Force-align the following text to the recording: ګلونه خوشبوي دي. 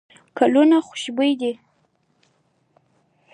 ګلونه 0.37 0.77
خوشبوي 0.87 1.31
دي. 1.41 1.51